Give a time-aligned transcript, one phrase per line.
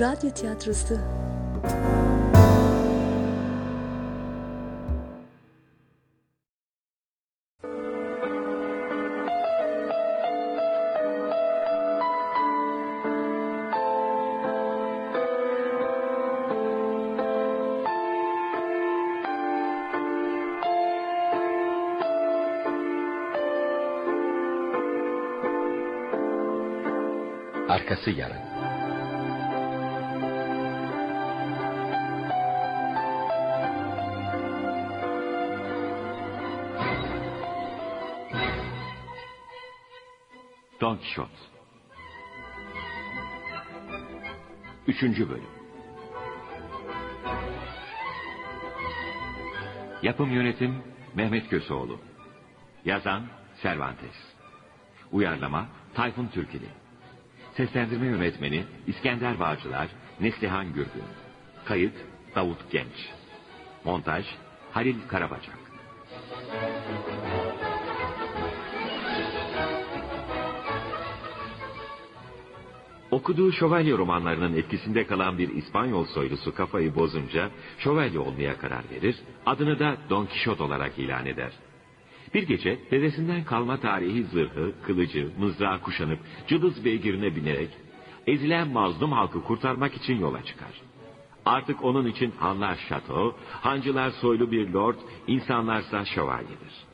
[0.00, 0.98] Radyo tiyatrosu.
[27.68, 28.73] Arkası yarın.
[40.84, 41.28] Don Quixote.
[44.86, 45.50] Üçüncü bölüm.
[50.02, 50.82] Yapım yönetim
[51.14, 52.00] Mehmet Köseoğlu.
[52.84, 53.26] Yazan
[53.62, 54.34] Cervantes.
[55.12, 56.68] Uyarlama Tayfun Türkili.
[57.56, 59.88] Seslendirme yönetmeni İskender Bağcılar
[60.20, 61.04] Neslihan Gürgün.
[61.64, 61.94] Kayıt
[62.34, 63.10] Davut Genç.
[63.84, 64.26] Montaj
[64.72, 65.58] Halil Karabacak
[73.14, 79.78] Okuduğu şövalye romanlarının etkisinde kalan bir İspanyol soylusu kafayı bozunca şövalye olmaya karar verir, adını
[79.78, 81.52] da Don Quixote olarak ilan eder.
[82.34, 87.70] Bir gece dedesinden kalma tarihi zırhı, kılıcı, mızrağı kuşanıp cılız beygirine binerek
[88.26, 90.80] ezilen mazlum halkı kurtarmak için yola çıkar.
[91.46, 96.93] Artık onun için hanlar şato, hancılar soylu bir lord, insanlarsa şövalyedir.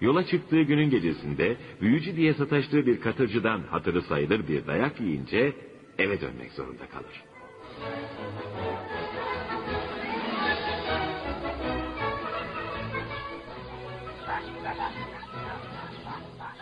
[0.00, 5.52] Yola çıktığı günün gecesinde büyücü diye sataştığı bir katırcıdan hatırı sayılır bir dayak yiyince
[5.98, 7.24] eve dönmek zorunda kalır.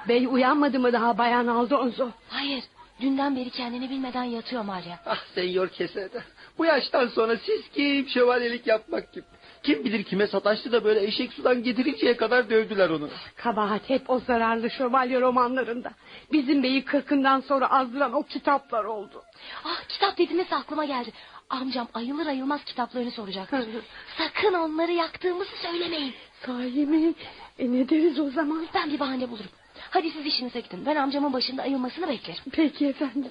[0.09, 2.11] Bey uyanmadı mı daha Bayan Aldonzo?
[2.29, 2.65] Hayır.
[3.01, 4.97] Dünden beri kendini bilmeden yatıyor Maria.
[5.07, 6.23] Ah senyor kesede.
[6.59, 9.25] Bu yaştan sonra siz kim şövalyelik yapmak kim?
[9.63, 13.09] Kim bilir kime sataştı da böyle eşek sudan getirinceye kadar dövdüler onu.
[13.37, 15.91] Kabahat hep o zararlı şövalye romanlarında.
[16.33, 19.23] Bizim beyi kırkından sonra azdıran o kitaplar oldu.
[19.65, 21.13] Ah kitap dediğiniz aklıma geldi.
[21.51, 23.51] Amcam ayılır ayılmaz kitaplarını soracak.
[24.19, 26.15] Sakın onları yaktığımızı söylemeyin.
[26.47, 27.15] Sahi mi?
[27.59, 28.67] E ne deriz o zaman?
[28.75, 29.51] Ben bir bahane bulurum.
[29.91, 30.87] Hadi siz işinize gidin.
[30.87, 32.43] Ben amcamın başında ayılmasını beklerim.
[32.53, 33.31] Peki efendim.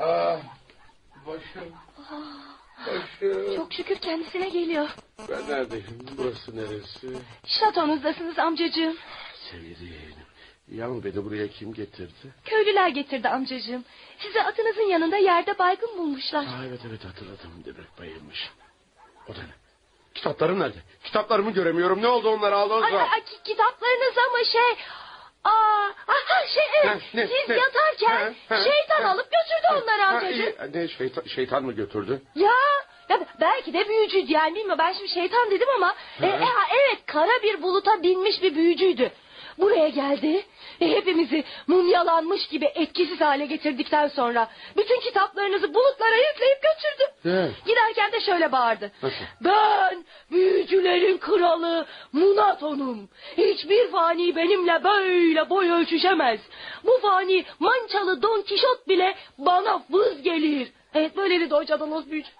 [0.00, 0.38] Ah,
[1.26, 1.72] başım,
[2.86, 3.56] başım.
[3.56, 4.88] Çok şükür kendisine geliyor.
[5.28, 6.06] Ben neredeyim?
[6.18, 7.08] Burası neresi?
[7.46, 8.96] Şatonuzdasınız amcacığım.
[9.50, 10.14] Sevdiğim.
[10.68, 12.34] Yalnız beni buraya kim getirdi?
[12.44, 13.84] Köylüler getirdi amcacığım.
[14.18, 16.44] Sizi atınızın yanında yerde baygın bulmuşlar.
[16.44, 17.50] Aa, evet evet hatırladım.
[17.64, 18.50] Demek bayılmış.
[19.28, 19.54] O da ne?
[20.14, 20.78] Kitaplarım nerede?
[21.04, 22.02] Kitaplarımı göremiyorum.
[22.02, 22.84] Ne oldu onlara Alonso?
[22.86, 24.84] ay, ay, ki- kitaplarınız ama şey...
[25.44, 27.02] Aa, aha, şey evet.
[27.14, 27.56] Ne, Siz ne?
[27.56, 30.46] yatarken Ha, ha, şeytan alıp götürdü onları Ha, amcacığım.
[30.46, 30.82] iyi.
[30.82, 32.22] Ne şeytan, şeytan mı götürdü?
[32.34, 32.52] Ya,
[33.08, 34.78] ya belki de büyücüydü yani bilmiyorum.
[34.78, 35.94] Ben şimdi şeytan dedim ama...
[36.22, 39.10] E, e, ha, evet kara bir buluta binmiş bir büyücüydü.
[39.58, 40.44] Buraya geldi.
[40.80, 44.48] E, hepimizi mumyalanmış gibi etkisiz hale getirdikten sonra...
[44.76, 47.12] ...bütün kitaplarınızı bulutlara yükleyip götürdü.
[47.24, 47.50] Ne?
[47.66, 48.92] Giderken de şöyle bağırdı.
[49.02, 49.24] Nasıl?
[49.40, 53.08] Ben büyücülerin kralı Munaton'um.
[53.36, 56.40] Hiçbir fani benimle böyle boy ölçüşemez.
[56.84, 60.72] Bu fani mançalı Don Kişot bile bana vız gelir.
[60.94, 62.30] Evet böyle dedi o cadaloz büyücü.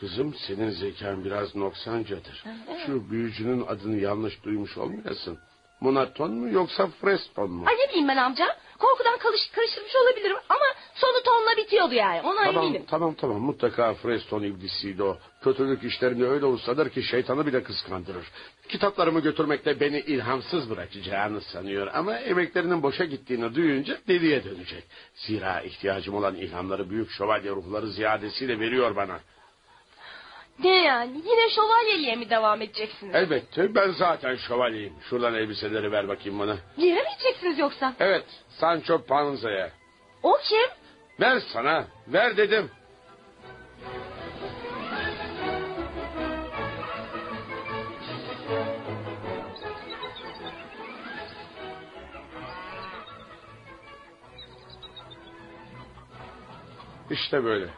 [0.00, 2.44] Kızım senin zekan biraz noksancadır.
[2.86, 5.38] Şu büyücünün adını yanlış duymuş olmayasın.
[5.80, 7.64] Monaton mu yoksa Freston mu?
[7.68, 8.46] Ay ne bileyim ben amca.
[8.78, 10.64] Korkudan karış, karıştırmış olabilirim ama
[10.94, 12.20] sonu tonla bitiyordu yani.
[12.22, 12.84] Ona Tamam eminim.
[12.90, 15.16] tamam tamam mutlaka Freston iblisiydi o.
[15.44, 18.26] Kötülük işlerinde öyle ustadır ki şeytanı bile kıskandırır.
[18.68, 24.84] Kitaplarımı götürmekte beni ilhamsız bırakacağını sanıyor ama emeklerinin boşa gittiğini duyunca deliye dönecek.
[25.14, 29.20] Zira ihtiyacım olan ilhamları büyük şövalye ruhları ziyadesiyle veriyor bana.
[30.64, 33.14] Ne yani yine şövalyeliğe mi devam edeceksiniz?
[33.14, 34.92] Elbette ben zaten şövalyeyim.
[35.10, 36.56] Şuradan elbiseleri ver bakayım bana.
[36.76, 37.94] Yere mi gideceksiniz yoksa?
[38.00, 39.70] Evet Sancho Panza'ya.
[40.22, 40.70] O kim?
[41.20, 42.70] Ver sana ver dedim.
[57.10, 57.68] İşte böyle.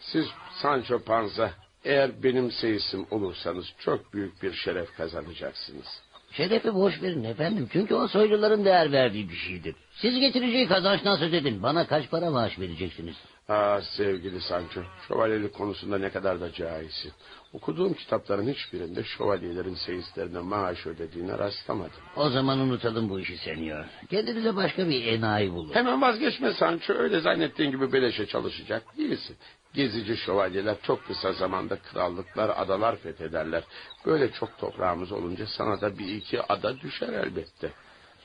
[0.00, 0.26] Siz
[0.62, 1.50] Sancho Panza
[1.84, 6.02] eğer benim seyisim olursanız çok büyük bir şeref kazanacaksınız.
[6.32, 7.68] Şerefi boş verin efendim.
[7.72, 9.74] Çünkü o soyluların değer verdiği bir şeydir.
[9.92, 11.62] Siz getireceği kazançtan söz edin.
[11.62, 13.16] Bana kaç para maaş vereceksiniz?
[13.48, 17.12] Ah sevgili Sancho, şövalyelik konusunda ne kadar da cahilsin.
[17.52, 22.00] Okuduğum kitapların hiçbirinde şövalyelerin seyislerine maaş ödediğine rastlamadım.
[22.16, 23.84] O zaman unutalım bu işi senyor.
[24.10, 25.74] Kendinize başka bir enayi bulun.
[25.74, 29.36] Hemen vazgeçme Sancho, öyle zannettiğin gibi beleşe çalışacak değilsin.
[29.74, 33.62] Gezici şövalyeler çok kısa zamanda krallıklar, adalar fethederler.
[34.06, 37.70] Böyle çok toprağımız olunca sana da bir iki ada düşer elbette.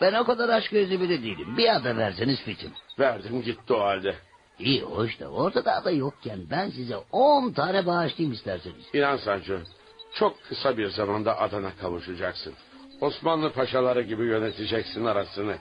[0.01, 1.57] Ben o kadar aşk gözlü biri değilim.
[1.57, 2.71] Bir ada verseniz fitim.
[2.99, 4.15] Verdim gitti o halde.
[4.59, 8.85] İyi hoş da ortada ada yokken ben size on tane bağışlayayım isterseniz.
[8.93, 9.57] İnan Sancho,
[10.13, 12.53] çok kısa bir zamanda adana kavuşacaksın.
[13.01, 15.57] Osmanlı paşaları gibi yöneteceksin arasını.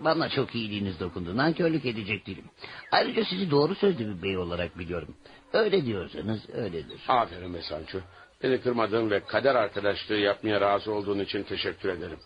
[0.00, 1.36] Bana çok iyiliğiniz dokundu.
[1.36, 2.44] Nankörlük edecek değilim.
[2.92, 5.16] Ayrıca sizi doğru sözlü bir bey olarak biliyorum.
[5.52, 7.00] Öyle diyorsanız öyledir.
[7.08, 7.98] Aferin be Sancho.
[8.42, 12.18] Beni kırmadığın ve kader arkadaşlığı yapmaya razı olduğun için teşekkür ederim.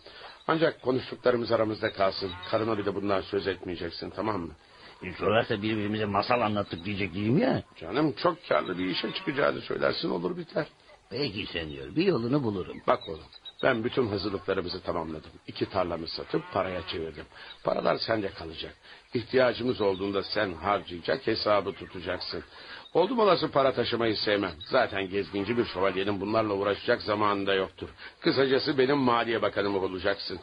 [0.48, 2.30] Ancak konuştuklarımız aramızda kalsın.
[2.50, 4.52] Karına bir de bundan söz etmeyeceksin tamam mı?
[5.18, 7.62] Sorarsa birbirimize masal anlattık diyecek değilim ya.
[7.80, 10.66] Canım çok karlı bir işe çıkacağını söylersin olur biter.
[11.10, 12.76] Peki senyor bir yolunu bulurum.
[12.86, 13.24] Bak oğlum
[13.62, 15.30] ben bütün hazırlıklarımızı tamamladım.
[15.46, 17.24] İki tarlamı satıp paraya çevirdim.
[17.64, 18.74] Paralar sende kalacak.
[19.14, 22.44] İhtiyacımız olduğunda sen harcayacak hesabı tutacaksın.
[22.94, 24.52] Oldum olası para taşımayı sevmem.
[24.70, 27.88] Zaten gezginci bir şövalyenin bunlarla uğraşacak zamanı da yoktur.
[28.20, 30.38] Kısacası benim maliye bakanım olacaksın.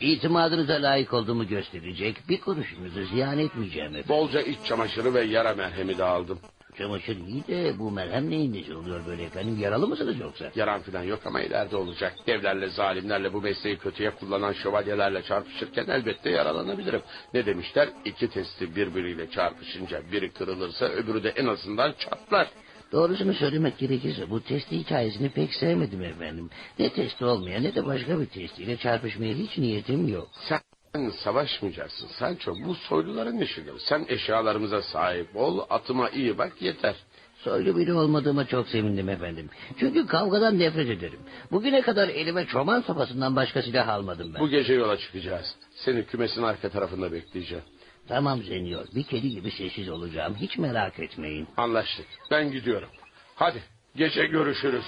[0.00, 4.08] İtimadınıza layık olduğumu gösterecek bir kuruşunuzu ziyan etmeyeceğim efendim.
[4.08, 6.38] Bolca iç çamaşırı ve yara merhemi de aldım.
[6.80, 9.58] Çamaşır iyi de bu merhem neyin nesi oluyor böyle efendim?
[9.60, 10.50] Yaralı mısınız yoksa?
[10.54, 12.14] Yaran filan yok ama ileride olacak.
[12.26, 17.02] Devlerle, zalimlerle bu mesleği kötüye kullanan şövalyelerle çarpışırken elbette yaralanabilirim.
[17.34, 17.88] Ne demişler?
[18.04, 22.48] İki testi birbiriyle çarpışınca biri kırılırsa öbürü de en azından çatlar.
[22.92, 26.50] Doğrusunu söylemek gerekirse bu testi hikayesini pek sevmedim efendim.
[26.78, 30.28] Ne testi olmaya ne de başka bir testiyle çarpışmaya hiç niyetim yok.
[30.48, 30.60] Sen
[30.94, 32.54] savaşmayacaksın Sancho.
[32.64, 33.74] Bu soyluların işidir.
[33.78, 36.94] Sen eşyalarımıza sahip ol, atıma iyi bak yeter.
[37.38, 39.50] Soylu biri olmadığıma çok sevindim efendim.
[39.78, 41.20] Çünkü kavgadan nefret ederim.
[41.52, 44.40] Bugüne kadar elime çoban sopasından başka silah almadım ben.
[44.40, 45.56] Bu gece yola çıkacağız.
[45.74, 47.64] Seni kümesin arka tarafında bekleyeceğim.
[48.08, 50.34] Tamam senyor bir kedi gibi sessiz olacağım.
[50.34, 51.48] Hiç merak etmeyin.
[51.56, 52.06] Anlaştık.
[52.30, 52.88] Ben gidiyorum.
[53.36, 53.62] Hadi
[53.96, 54.84] gece görüşürüz.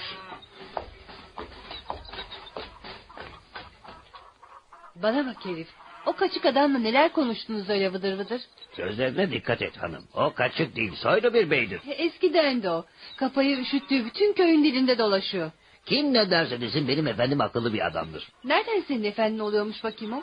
[4.95, 5.67] Bana bak herif.
[6.05, 8.41] O kaçık adamla neler konuştunuz öyle vıdır vıdır?
[8.75, 10.03] Sözlerine dikkat et hanım.
[10.13, 11.81] O kaçık değil soylu bir beydir.
[11.87, 12.85] E, Eskiden de o.
[13.17, 15.51] Kafayı üşüttüğü bütün köyün dilinde dolaşıyor.
[15.85, 18.27] Kim ne derse desin benim efendim akıllı bir adamdır.
[18.43, 20.21] Nereden senin efendin oluyormuş bakayım o?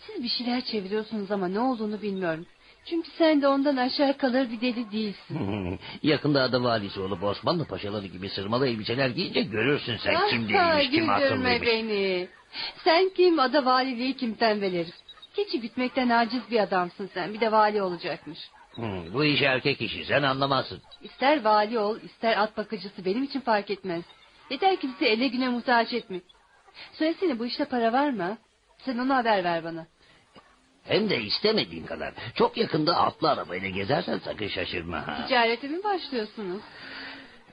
[0.00, 2.46] Siz bir şeyler çeviriyorsunuz ama ne olduğunu bilmiyorum.
[2.86, 5.78] Çünkü sen de ondan aşağı kalır bir deli değilsin.
[6.02, 10.90] Yakında ada valisi olup Osmanlı paşaları gibi sırmalı elbiseler giyince görürsün sen Ah, kim değilmiş
[10.90, 11.68] kim güldürme akıllıymış.
[11.68, 12.28] beni.
[12.84, 14.94] Sen kim ada valiliği kim tembel herif.
[15.36, 17.34] Keçi gütmekten aciz bir adamsın sen.
[17.34, 18.38] Bir de vali olacakmış.
[18.74, 20.80] Hı, bu iş erkek işi sen anlamazsın.
[21.02, 24.02] İster vali ol ister at bakıcısı benim için fark etmez.
[24.50, 26.20] Yeter ki bizi ele güne muhtaç etme.
[26.92, 28.38] Söylesene bu işte para var mı?
[28.78, 29.86] Sen onu haber ver bana.
[30.84, 32.14] Hem de istemediğin kadar.
[32.34, 35.06] Çok yakında atlı arabayla gezersen sakın şaşırma.
[35.06, 35.26] Ha.
[35.26, 36.62] Ticarete mi başlıyorsunuz?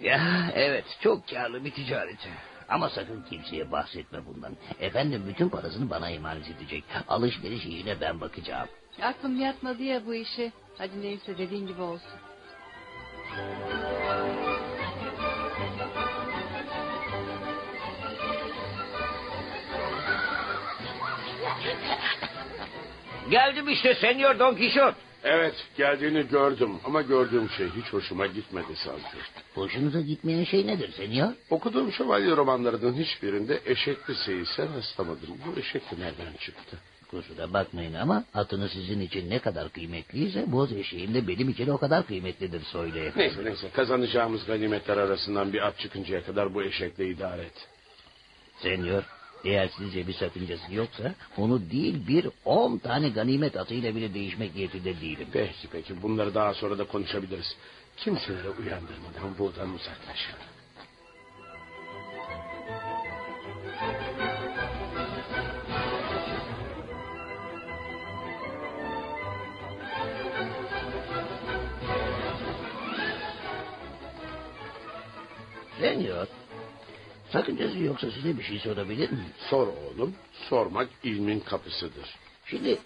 [0.02, 2.30] Ya evet çok karlı bir ticareti.
[2.72, 4.58] Ama sakın kimseye bahsetme bundan.
[4.80, 6.84] Efendim bütün parasını bana emanet edecek.
[7.08, 8.68] Alışveriş işine ben bakacağım.
[9.02, 10.52] Aklım yatmadı ya bu işe.
[10.78, 12.12] Hadi neyse dediğin gibi olsun.
[23.30, 24.96] Geldim işte senyor Don Kişot.
[25.24, 29.18] Evet geldiğini gördüm ama gördüğüm şey hiç hoşuma gitmedi Sancho.
[29.56, 31.34] Hoşunuza gitmeyen şey nedir senyor?
[31.50, 35.30] Okuduğum şövalye romanlarının hiçbirinde eşekli seyise rastlamadım.
[35.46, 36.78] Bu eşek de nereden çıktı?
[37.12, 41.78] Kusura bakmayın ama atınız sizin için ne kadar kıymetliyse boz eşeğim de benim için o
[41.78, 43.12] kadar kıymetlidir söyle.
[43.16, 47.68] Neyse neyse kazanacağımız ganimetler arasından bir at çıkıncaya kadar bu eşekle idare et.
[48.62, 49.04] Senyor
[49.46, 55.02] eğer sizce bir sakıncası yoksa onu değil bir on tane ganimet atıyla bile değişmek niyetinde
[55.02, 55.28] değilim.
[55.34, 57.56] Peki peki bunları daha sonra da konuşabiliriz.
[57.98, 60.52] Kimseleri uyandırmadan buradan uzaklaşalım.
[75.80, 76.28] Senyor
[77.32, 79.34] sakıncası yoksa size bir şey sorabilir miyim?
[79.50, 80.16] Sor oğlum.
[80.50, 82.16] Sormak ilmin kapısıdır.
[82.46, 82.78] Şimdi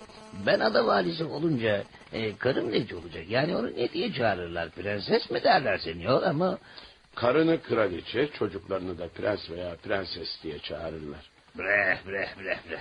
[0.46, 1.84] ben ada valisi olunca
[2.14, 3.30] e, karım neci olacak?
[3.30, 4.70] Yani onu ne diye çağırırlar?
[4.70, 6.58] Prenses mi derler senyor ama...
[7.16, 11.32] Karını kraliçe, çocuklarını da prens veya prenses diye çağırırlar.
[11.58, 12.80] Bre bre bre bre.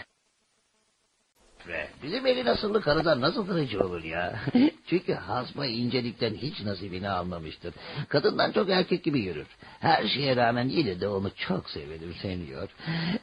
[1.69, 1.89] Bre.
[2.03, 4.41] Bizim elin asıllı karıdan nasıl kırıcı olur ya?
[4.87, 7.75] Çünkü hasma incelikten hiç nasibini almamıştır.
[8.09, 9.47] Kadından çok erkek gibi yürür.
[9.81, 12.69] Her şeye rağmen yine de onu çok severim seniyor.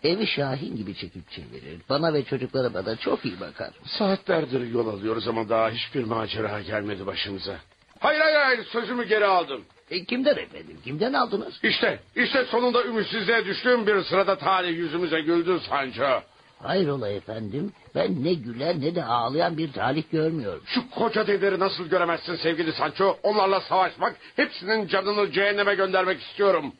[0.03, 1.81] Evi Şahin gibi çekip çevirir.
[1.89, 3.69] Bana ve çocuklarıma da çok iyi bakar.
[3.86, 7.55] Saatlerdir yol alıyoruz ama daha hiçbir macera gelmedi başımıza.
[8.00, 9.62] Hayır hayır hayır sözümü geri aldım.
[9.91, 10.77] E, kimden efendim?
[10.83, 11.60] Kimden aldınız?
[11.63, 16.21] İşte işte sonunda ümitsizliğe düştüğüm bir sırada talih yüzümüze güldü Sancho.
[16.63, 17.71] Hayrola efendim?
[17.95, 20.61] Ben ne gülen ne de ağlayan bir talih görmüyorum.
[20.65, 23.17] Şu koca devleri nasıl göremezsin sevgili Sancho?
[23.23, 26.73] Onlarla savaşmak, hepsinin canını cehenneme göndermek istiyorum.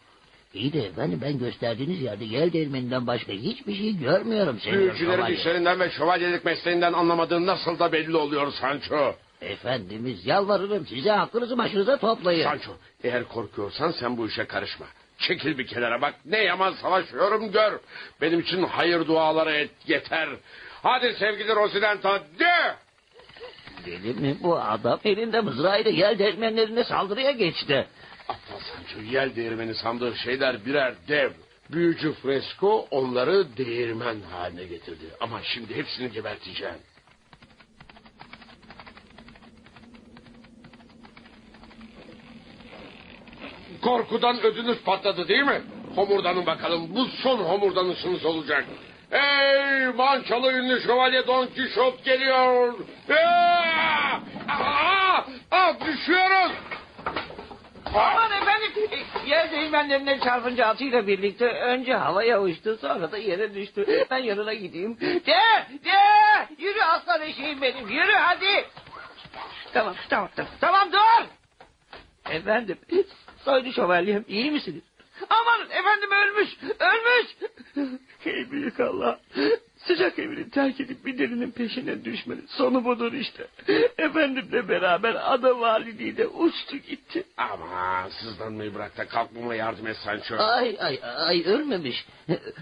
[0.54, 4.58] İyi de efendim ben gösterdiğiniz yerde yel değirmeninden başka hiçbir şey görmüyorum.
[4.72, 9.16] Büyücülerin işlerinden ve şövalyelik mesleğinden anlamadığın nasıl da belli oluyor Sancho.
[9.42, 12.44] Efendimiz yalvarırım size aklınızı başınıza toplayın.
[12.44, 12.72] Sancho
[13.04, 14.86] eğer korkuyorsan sen bu işe karışma.
[15.22, 17.80] Çekil bir kenara bak ne yaman savaşıyorum gör.
[18.22, 20.30] Benim için hayır duaları et yeter.
[20.84, 22.76] Hadi sevgili Rosinanta de.
[23.86, 27.88] Deli mi bu adam elinde mızrağıyla yel değirmenlerine saldırıya geçti.
[28.30, 31.32] Aptal Sancho yel değirmeni sandığı şeyler birer dev.
[31.70, 35.06] Büyücü Fresco onları değirmen haline getirdi.
[35.20, 36.76] Ama şimdi hepsini geberteceğim.
[43.82, 45.62] Korkudan ödünüz patladı değil mi?
[45.96, 46.96] Homurdanın bakalım.
[46.96, 48.66] Bu son homurdanışınız olacak.
[49.12, 52.74] Ey mançalı ünlü şövalye Don Kişot geliyor.
[53.10, 54.20] Aa!
[54.50, 55.26] Aa!
[55.52, 56.52] Aa, düşüyoruz.
[57.96, 58.72] Aman efendim
[59.28, 64.06] yer değirmenlerine çarpınca atıyla birlikte önce havaya uçtu sonra da yere düştü.
[64.12, 64.98] Ben yanına gideyim.
[65.02, 65.40] De
[65.86, 66.00] de
[66.58, 68.66] yürü aslan eşeğim benim yürü hadi.
[69.74, 71.41] Tamam tamam tamam tamam dur.
[72.32, 72.78] Efendim
[73.46, 74.82] soylu şövalyem iyi misiniz?
[75.30, 77.36] Aman efendim ölmüş ölmüş.
[78.26, 79.20] Ey büyük Allah.
[79.78, 83.48] Sıcak evini terk edip bir delinin peşine düşmenin sonu budur işte.
[83.98, 87.24] Efendimle beraber ada valiliği de uçtu gitti.
[87.38, 90.36] Aman sızlanmayı bırak da kalkmama yardım et Sancho.
[90.38, 92.06] Ay ay ay ölmemiş.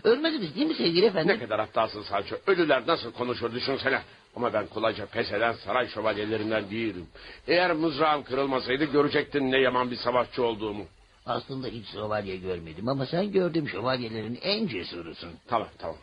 [0.04, 1.36] Ölmediniz değil mi sevgili efendim?
[1.36, 2.36] Ne kadar aptalsın Sancho.
[2.48, 4.02] Ölüler nasıl konuşur düşünsene.
[4.40, 7.08] Ama ben kolayca pes eden saray şövalyelerinden değilim.
[7.48, 10.86] Eğer mızrağım kırılmasaydı görecektin ne yaman bir savaşçı olduğumu.
[11.26, 15.30] Aslında hiç şövalye görmedim ama sen gördüğüm şövalyelerin en cesurusun.
[15.48, 15.98] Tamam tamam.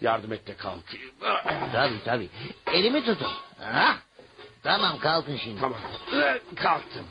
[0.00, 1.10] Yardım et de kalkayım.
[1.72, 2.28] Tabii tabii.
[2.72, 3.32] Elimi tutun.
[3.60, 3.96] Ha?
[4.62, 5.60] Tamam kalkın şimdi.
[5.60, 5.78] Tamam.
[6.54, 7.04] Kalktım.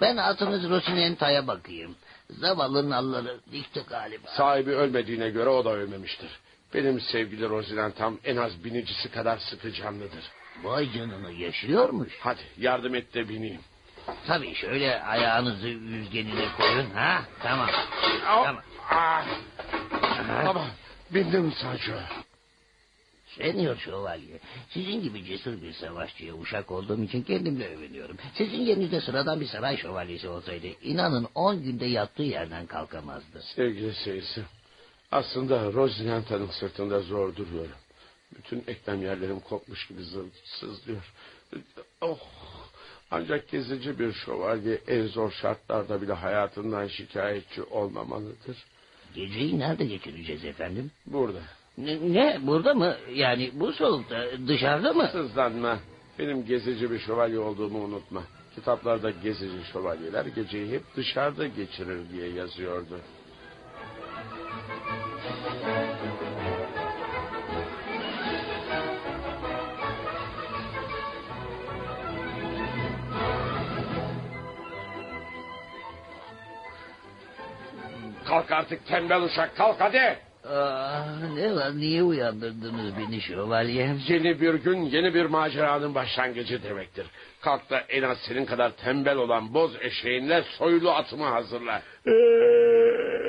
[0.00, 1.96] Ben atınız Rosinenta'ya bakayım.
[2.30, 4.28] Zavallı nalları dikti galiba.
[4.36, 6.30] Sahibi ölmediğine göre o da ölmemiştir.
[6.74, 10.24] Benim sevgili Rosinantam en az binicisi kadar sıkı canlıdır.
[10.62, 12.12] Vay canına yaşıyormuş.
[12.20, 13.60] Hadi yardım et de bineyim.
[14.26, 16.90] Tabii şöyle ayağınızı yüzgenine koyun.
[16.90, 17.22] Ha?
[17.42, 17.68] Tamam.
[18.28, 18.44] Au.
[18.44, 18.62] Tamam.
[18.90, 19.26] Ah,
[20.44, 20.66] tamam.
[21.10, 21.92] Bindim Sancho.
[23.38, 28.16] Senior şövalye, sizin gibi cesur bir savaşçıya uşak olduğum için kendimle övünüyorum.
[28.34, 33.42] Sizin yerinizde sıradan bir saray şövalyesi olsaydı, inanın on günde yattığı yerden kalkamazdı.
[33.42, 34.42] Sevgili seyirci.
[35.10, 37.76] Aslında Rosinanta'nın sırtında zor duruyorum.
[38.36, 40.00] Bütün eklem yerlerim kopmuş gibi
[40.44, 41.12] sızlıyor.
[42.00, 42.18] Oh!
[43.10, 48.64] Ancak gezici bir şövalye en zor şartlarda bile hayatından şikayetçi olmamalıdır.
[49.14, 50.90] Geceyi nerede geçireceğiz efendim?
[51.06, 51.40] Burada.
[51.78, 52.96] Ne, ne, burada mı?
[53.14, 55.08] Yani bu soğukta dışarıda mı?
[55.12, 55.78] Sızlanma.
[56.18, 58.22] Benim gezici bir şövalye olduğumu unutma.
[58.54, 63.00] Kitaplarda gezici şövalyeler geceyi hep dışarıda geçirir diye yazıyordu.
[78.30, 80.18] Kalk artık tembel uşak kalk hadi.
[80.44, 84.00] Aa, ne var niye uyandırdınız beni şövalyem?
[84.08, 87.06] Yeni bir gün yeni bir maceranın başlangıcı demektir.
[87.40, 91.82] Kalk da en az senin kadar tembel olan boz eşeğinle soylu atımı hazırla.
[92.06, 92.10] Ee,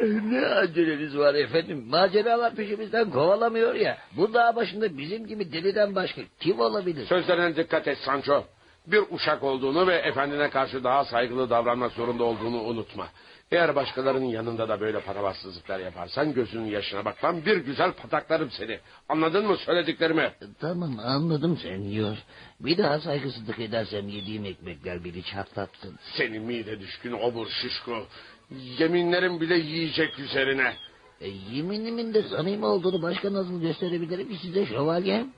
[0.01, 1.85] ne aceleniz var efendim?
[1.87, 3.97] Maceralar peşimizden kovalamıyor ya.
[4.17, 7.05] Bu dağ başında bizim gibi deliden başka kim olabilir?
[7.05, 8.43] Sözlerine dikkat et Sancho.
[8.87, 13.07] Bir uşak olduğunu ve efendine karşı daha saygılı davranmak zorunda olduğunu unutma.
[13.51, 18.79] Eğer başkalarının yanında da böyle patavatsızlıklar yaparsan gözünün yaşına bakmam bir güzel pataklarım seni.
[19.09, 20.31] Anladın mı söylediklerimi?
[20.59, 22.17] Tamam anladım senyor.
[22.59, 25.99] Bir daha saygısızlık edersem yediğim ekmekler beni çatlatsın.
[26.17, 28.05] Seni mide düşkün obur şişko.
[28.51, 30.73] Yeminlerim bile yiyecek üzerine.
[31.21, 35.33] E, yeminimin de samimi olduğunu başka nasıl gösterebilirim ki size şövalyem?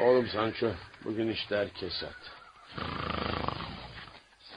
[0.00, 0.70] Oğlum Sancho,
[1.04, 2.41] bugün işler kesat.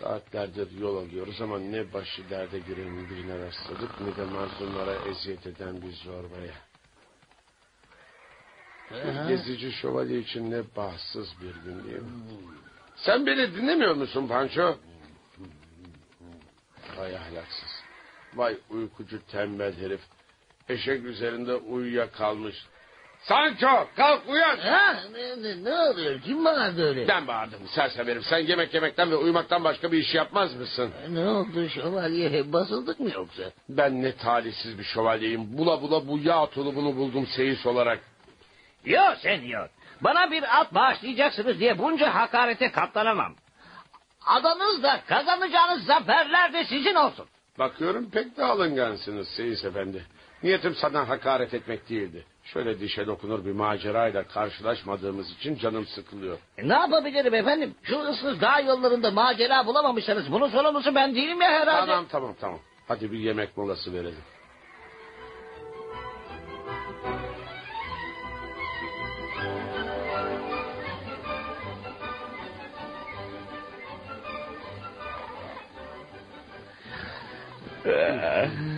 [0.06, 5.82] Saatlerdir yol alıyoruz ama ne başı derde giren birine rastladık ne de mazlumlara eziyet eden
[5.82, 6.54] bir zorbaya.
[8.90, 12.10] Şu gezici şövalye için ne bahtsız bir gün değil mi?
[12.96, 14.78] Sen beni dinlemiyor musun Pancho?
[16.98, 17.84] Vay ahlaksız.
[18.36, 20.02] Vay uykucu tembel herif.
[20.70, 22.66] Eşek üzerinde uyuya kalmış.
[23.28, 24.58] Sancho kalk uyan.
[24.58, 26.22] Ha, ne, ne, ne oluyor?
[26.22, 27.08] Kim bağırdı öyle?
[27.08, 28.26] Ben bağırdım sersem herif.
[28.26, 30.92] Sen yemek yemekten ve uyumaktan başka bir iş yapmaz mısın?
[31.10, 32.54] Ne oldu şövalye?
[32.54, 33.44] Basıldık mı yoksa?
[33.70, 35.58] Ben ne talihsiz bir şövalyeyim.
[35.58, 38.00] Bula bula bu yağ tulumunu buldum seyis olarak.
[38.86, 39.70] Yok senyor.
[40.02, 43.36] Bana bir at bağışlayacaksınız diye bunca hakarete katlanamam.
[44.26, 47.26] Adanız da kazanacağınız zaferler de sizin olsun.
[47.60, 50.06] Bakıyorum pek de alıngansınız seyis efendi.
[50.44, 52.26] Niyetim sana hakaret etmek değildi.
[52.46, 56.38] Şöyle dişe dokunur bir macerayla karşılaşmadığımız için canım sıkılıyor.
[56.58, 57.76] E, ne yapabilirim efendim?
[57.84, 61.92] Şu ıssız dağ yollarında macera bulamamışsanız bunun sorumlusu ben değilim ya herhalde.
[61.92, 62.60] Tamam tamam tamam.
[62.88, 64.22] Hadi bir yemek molası verelim.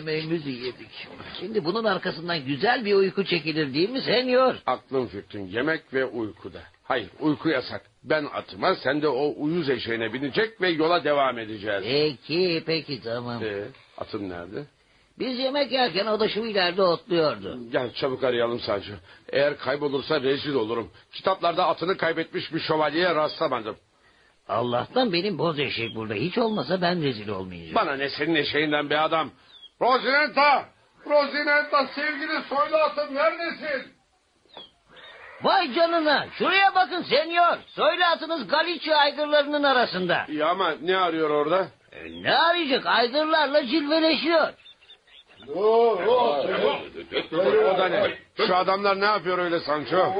[0.00, 1.08] Yemeğimizi yedik.
[1.40, 4.54] Şimdi bunun arkasından güzel bir uyku çekilir değil mi senyor?
[4.66, 6.60] Aklın fikrin yemek ve uykuda.
[6.84, 7.82] Hayır uyku yasak.
[8.04, 11.82] Ben atıma sen de o uyuz eşeğine binecek ve yola devam edeceğiz.
[11.82, 13.44] Peki peki tamam.
[13.44, 13.64] Ee,
[13.98, 14.64] atın nerede?
[15.18, 17.58] Biz yemek yerken o da şu ileride otluyordu.
[17.72, 18.92] Gel çabuk arayalım sadece.
[19.28, 20.90] Eğer kaybolursa rezil olurum.
[21.12, 23.76] Kitaplarda atını kaybetmiş bir şövalyeye rastlamadım.
[24.48, 26.14] Allah'tan benim boz eşek burada.
[26.14, 27.74] Hiç olmasa ben rezil olmayacağım.
[27.74, 29.30] Bana ne senin eşeğinden be adam.
[29.80, 30.64] Rosinenta!
[31.06, 33.92] Rosinenta sevgili soylu atım neredesin?
[35.42, 36.26] Vay canına.
[36.38, 37.56] Şuraya bakın senyor.
[37.66, 40.24] Soylu atınız Galicia aygırlarının arasında.
[40.28, 41.66] İyi ama ne arıyor orada?
[41.92, 42.86] E, ne arayacak?
[42.86, 44.48] Aygırlarla cilveleşiyor.
[45.56, 45.98] O
[47.78, 48.10] da ne?
[48.46, 50.12] Şu adamlar ne yapıyor öyle Sancho?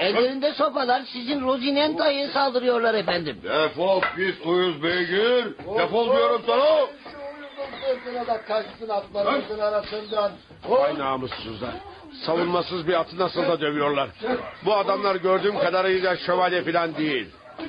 [0.00, 3.40] Ellerinde sopalar sizin Rosinenta'ya saldırıyorlar efendim.
[3.42, 5.44] Defol pis uyuz beygir.
[5.78, 6.86] Defol diyorum sana.
[7.86, 10.32] Sırtına da kaçsın atlarımızın arasından.
[10.68, 11.70] Vay namussuzlar.
[12.26, 14.08] Savunmasız bir atı nasıl da dövüyorlar.
[14.64, 17.26] Bu adamlar gördüğüm kadarıyla şövalye falan değil.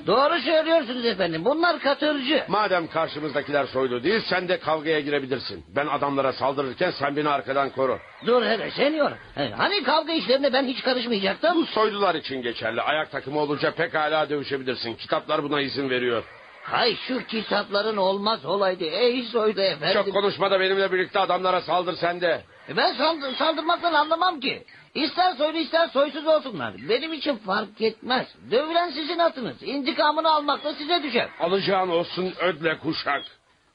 [0.08, 1.46] Doğru söylüyorsunuz efendim.
[1.46, 2.44] Bunlar katırcı.
[2.48, 5.66] Madem karşımızdakiler soylu değil sen de kavgaya girebilirsin.
[5.76, 8.00] Ben adamlara saldırırken sen beni arkadan koru.
[8.26, 9.12] Dur hele senyor.
[9.38, 11.56] E, Hani kavga işlerine ben hiç karışmayacaktım?
[11.56, 12.82] Bu soylular için geçerli.
[12.82, 14.96] Ayak takımı olunca pekala dövüşebilirsin.
[14.96, 16.24] Kitaplar buna izin veriyor.
[16.72, 18.84] Hay şu kitapların olmaz olaydı.
[18.84, 20.04] Ey soylu efendim.
[20.04, 22.42] Çok konuşma da benimle birlikte adamlara saldır sen de.
[22.70, 24.64] E, Ben saldır, saldırmaktan anlamam ki.
[24.96, 26.74] İster soylu ister soysuz olsunlar.
[26.90, 28.28] Benim için fark etmez.
[28.52, 29.64] Dövülen sizin atınız.
[29.64, 31.30] İntikamını almak da size düşer.
[31.40, 33.24] Alacağın olsun ödle kuşak.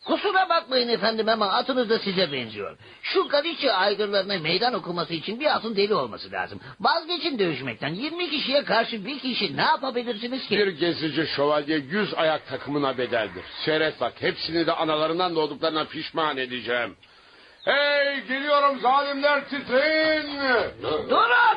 [0.04, 2.76] Kusura bakmayın efendim ama atınız da size benziyor.
[3.02, 6.60] Şu Galicia aygırlarına meydan okuması için bir atın deli olması lazım.
[6.80, 7.94] Vazgeçin dövüşmekten.
[7.94, 10.58] 20 kişiye karşı bir kişi ne yapabilirsiniz ki?
[10.58, 13.44] Bir gezici şövalye yüz ayak takımına bedeldir.
[13.64, 16.96] Seyret bak hepsini de analarından doğduklarına pişman edeceğim.
[17.64, 20.26] Hey geliyorum zalimler titreyin.
[20.82, 21.51] Durun!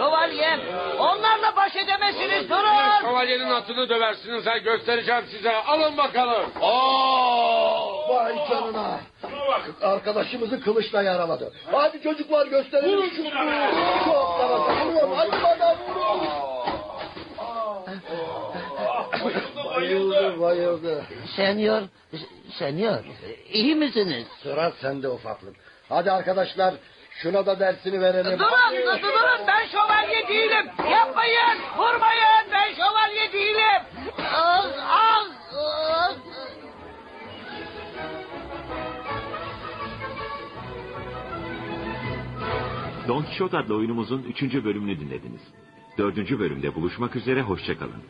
[0.00, 0.60] Şövalyem.
[0.98, 3.00] Onlarla baş edemezsiniz durun!
[3.02, 5.56] Şövalyenin atını döversiniz ha göstereceğim size.
[5.56, 6.50] Alın bakalım.
[6.60, 8.08] Aa!
[8.08, 9.00] Vay canına.
[9.82, 11.52] Arkadaşımızı kılıçla yaraladı.
[11.72, 13.22] Hadi çocuklar gösterelim şu
[14.04, 15.08] Şu atlara takılıyor.
[15.16, 16.20] Hadi bana vurun.
[19.74, 21.04] Bayıldı bayıldı.
[21.36, 21.82] Senyor,
[22.58, 23.04] senyor
[23.52, 24.26] iyi misiniz?
[24.42, 25.56] Sıra sende ufaklık.
[25.88, 26.74] Hadi arkadaşlar
[27.22, 28.38] şuna da dersini verelim.
[28.38, 30.66] Durun, durun, durun ben şövalye değilim.
[30.90, 33.82] Yapmayın, vurmayın ben şövalye değilim.
[34.18, 36.14] Ah, ah, ah.
[43.08, 44.42] Don Quixote adlı oyunumuzun 3.
[44.64, 45.40] bölümünü dinlediniz.
[45.98, 46.16] 4.
[46.38, 48.02] bölümde buluşmak üzere hoşçakalın.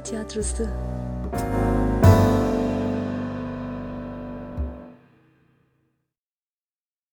[0.00, 0.64] Radyo tiyatrosu